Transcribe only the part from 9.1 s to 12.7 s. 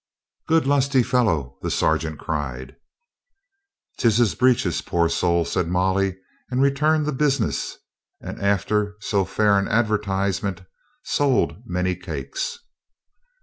fair an advertise ment sold many cakes.